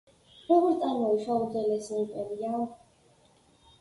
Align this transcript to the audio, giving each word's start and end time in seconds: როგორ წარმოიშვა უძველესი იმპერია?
როგორ 0.45 0.73
წარმოიშვა 0.85 1.37
უძველესი 1.43 1.95
იმპერია? 2.05 2.65